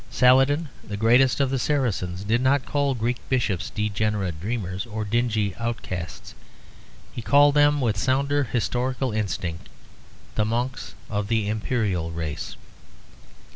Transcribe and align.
Saladin, 0.09 0.69
the 0.83 0.97
greatest 0.97 1.39
of 1.39 1.51
the 1.51 1.59
Saracens, 1.59 2.23
did 2.23 2.41
not 2.41 2.65
call 2.65 2.95
Greek 2.95 3.17
bishops 3.29 3.69
degenerate 3.69 4.41
dreamers 4.41 4.87
or 4.87 5.05
dingy 5.05 5.53
outcasts, 5.59 6.33
he 7.13 7.21
called 7.21 7.53
them, 7.53 7.79
with 7.79 7.97
a 7.97 7.99
sounder 7.99 8.45
historical 8.45 9.11
instinct, 9.11 9.69
"The 10.33 10.43
monks 10.45 10.95
of 11.07 11.27
the 11.27 11.47
imperial 11.47 12.09
race." 12.09 12.55